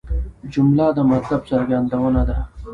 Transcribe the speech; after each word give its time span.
جمله 0.53 0.87
د 0.95 0.99
مطلب 1.11 1.41
څرګندونه 1.51 2.21
ده. 2.29 2.37